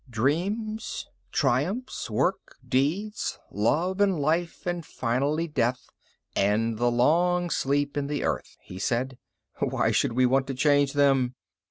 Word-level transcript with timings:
"Dreams, 0.09 1.07
triumphs, 1.31 2.09
work, 2.09 2.55
deeds, 2.67 3.37
love 3.51 4.01
and 4.01 4.19
life 4.19 4.65
and 4.65 4.83
finally 4.83 5.47
death 5.47 5.89
and 6.35 6.79
the 6.79 6.89
long 6.89 7.51
sleep 7.51 7.95
in 7.95 8.07
the 8.07 8.23
earth," 8.23 8.57
he 8.61 8.79
said. 8.79 9.19
"Why 9.59 9.91
should 9.91 10.13
we 10.13 10.25
want 10.25 10.47
to 10.47 10.55
change 10.55 10.93
them? 10.93 11.35